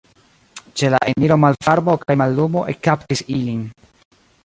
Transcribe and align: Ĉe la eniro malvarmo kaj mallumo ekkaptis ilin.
Ĉe 0.81 0.89
la 0.93 1.01
eniro 1.11 1.37
malvarmo 1.43 1.97
kaj 2.07 2.17
mallumo 2.25 2.67
ekkaptis 2.77 3.27
ilin. 3.39 3.65